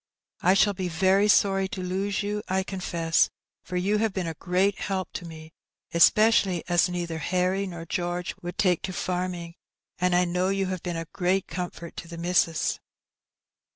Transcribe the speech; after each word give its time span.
I 0.41 0.55
shall 0.55 0.73
be 0.73 0.87
very 0.87 1.27
sorry 1.27 1.67
to 1.67 1.83
lose 1.83 2.23
you, 2.23 2.41
I 2.47 2.63
confess, 2.63 3.29
for 3.61 3.77
you 3.77 3.99
have 3.99 4.13
been 4.13 4.25
a 4.25 4.33
great 4.33 4.79
help 4.79 5.13
to 5.13 5.25
me, 5.27 5.53
especially 5.93 6.63
as 6.67 6.89
neither 6.89 7.19
Harry 7.19 7.67
nor 7.67 7.85
George 7.85 8.33
would 8.41 8.57
take 8.57 8.81
to 8.81 8.93
farming, 8.93 9.53
and 9.99 10.15
I 10.15 10.25
know 10.25 10.49
you 10.49 10.65
have 10.65 10.81
been 10.81 10.97
a 10.97 11.05
great 11.13 11.45
comfort 11.45 11.95
to 11.97 12.07
the 12.07 12.17
missus." 12.17 12.79